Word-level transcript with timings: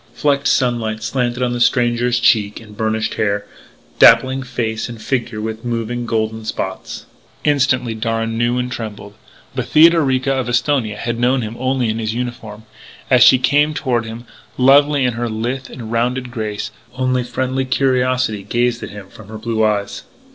Flecked 0.15 0.47
sunlight 0.47 1.03
slanted 1.03 1.43
on 1.43 1.53
the 1.53 1.61
stranger's 1.61 2.19
cheek 2.19 2.59
and 2.59 2.75
burnished 2.75 3.13
hair, 3.21 3.45
dappling 3.99 4.41
face 4.41 4.89
and 4.89 4.99
figure 4.99 5.39
with 5.39 5.63
moving, 5.63 6.07
golden 6.07 6.43
spots. 6.43 7.05
Instantly 7.43 7.93
Darragh 7.93 8.25
knew 8.31 8.57
and 8.57 8.71
trembled. 8.71 9.13
But 9.53 9.67
Theodorica 9.67 10.31
of 10.31 10.49
Esthonia 10.49 10.97
had 10.97 11.19
known 11.19 11.43
him 11.43 11.55
only 11.59 11.87
in 11.87 11.99
his 11.99 12.15
uniform. 12.15 12.63
As 13.11 13.21
she 13.23 13.37
came 13.37 13.75
toward 13.75 14.05
him, 14.05 14.25
lovely 14.57 15.05
in 15.05 15.13
her 15.13 15.29
lithe 15.29 15.69
and 15.69 15.91
rounded 15.91 16.31
grace, 16.31 16.71
only 16.95 17.23
friendly 17.23 17.63
curiosity 17.65 18.41
gazed 18.41 18.81
at 18.81 18.89
him 18.89 19.07
from 19.07 19.27
her 19.27 19.37
blue 19.37 19.63
eyes. 19.63 20.01